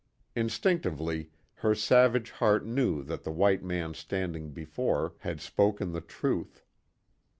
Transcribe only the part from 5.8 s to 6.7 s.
the truth.